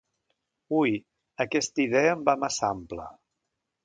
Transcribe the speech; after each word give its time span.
Ui, 0.77 0.95
aquesta 1.45 1.83
idea 1.83 2.13
em 2.15 2.23
va 2.31 2.35
massa 2.45 2.65
ampla! 2.77 3.07